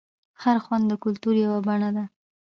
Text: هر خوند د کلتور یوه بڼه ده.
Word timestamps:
هر 0.43 0.57
خوند 0.63 0.83
د 0.87 0.93
کلتور 1.03 1.35
یوه 1.45 1.59
بڼه 1.67 1.89
ده. 1.95 2.05